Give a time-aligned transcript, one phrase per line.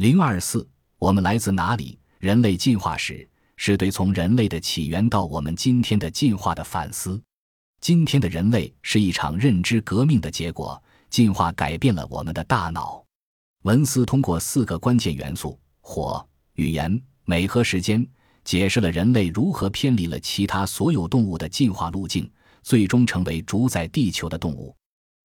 [0.00, 0.66] 零二四，
[0.98, 1.98] 我们来自哪里？
[2.20, 7.22] 人类进化史是对从人类的起源到我们今天的进化的反思。
[7.82, 13.04] 今天的人类是一场认知革命的结果，进化改变了我们的大脑。
[13.64, 18.08] 文斯通过四个关键元素——火、语言、美和时间，
[18.42, 22.26] 解释了人类如何偏离了其他所有动物的进化路径，
[22.62, 24.74] 最终成为主宰地球的动物。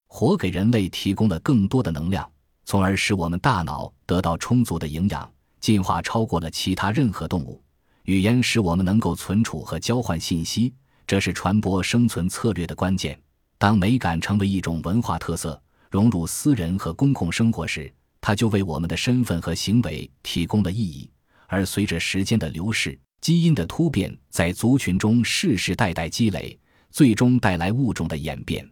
[0.06, 2.30] 火给人类提供了更多的能量，
[2.66, 7.62] 从而使我们大脑得到充足的营养，进化超过了其他任何动物。
[8.02, 10.74] 语言使我们能够存储和交换信息。
[11.06, 13.16] 这是传播生存策略的关键。
[13.56, 21.08] 当美感成为一种文化特色，融入私人和公共生活时，它就为我们的身份和行为提供了意义。
[21.46, 26.58] 而随着时间的流逝，基因的突变在族群中世世代代积累，
[26.90, 28.68] 最终带来物种的演变。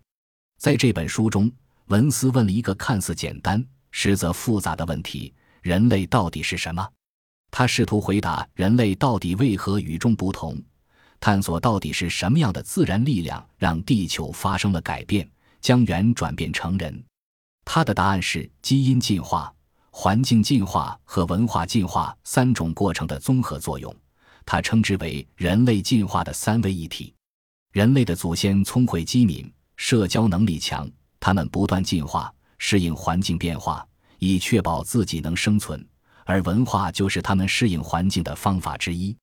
[0.58, 1.48] 在这本书中，
[1.86, 3.64] 文斯问了一个看似简单，
[3.96, 6.84] 实则复杂的问题：人类到底是什么？
[7.52, 10.60] 他试图回答人类到底为何与众不同。
[11.20, 17.04] 探索到底是什么样的自然力量让地球发生了改变，将猿转变成人？
[17.64, 19.54] 他的答案是基因进化、
[19.91, 23.94] 环境进化和文化进化三种过程的综合作用。
[24.44, 27.14] 他称之为人类进化的三位一体。
[27.70, 32.34] 人类的祖先聪慧机敏，社交能力强，他们不断进化，
[32.66, 33.86] 适应环境变化，
[34.18, 35.86] 以确保自己能生存。
[36.24, 39.14] 而文化就是他们适应环境的方法之一。